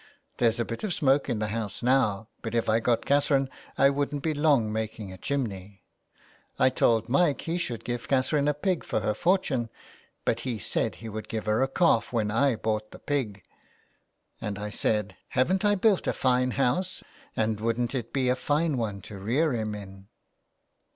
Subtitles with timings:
[0.37, 3.91] There's a bit of smoke in the house now, but if I got Catherine I
[3.91, 5.83] wouldn't be long making a chimney.
[6.57, 9.69] I told Mike he should give Catherine a pig for her fortune,
[10.25, 13.43] but he said he would give her a calf when I bought the pig,
[14.41, 15.13] and 178 A LETTER TO ROME.
[15.13, 17.03] I said,' Havn't I built a fine house
[17.35, 20.07] and wouldn't it be a fine one to rear him in.'